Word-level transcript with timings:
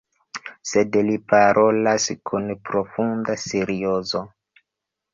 Sed 0.69 0.97
li 1.09 1.17
parolas 1.33 2.09
kun 2.31 2.51
profunda 2.73 3.39
seriozo. 3.47 4.27